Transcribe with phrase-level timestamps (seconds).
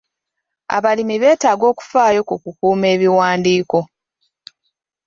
[0.77, 3.79] Abalimi beetaaga okufaayo ku kukuuma ebiwandiiko.